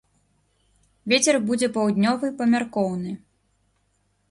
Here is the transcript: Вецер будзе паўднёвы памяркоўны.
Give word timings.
Вецер 1.13 1.35
будзе 1.51 1.67
паўднёвы 1.77 2.33
памяркоўны. 2.41 3.11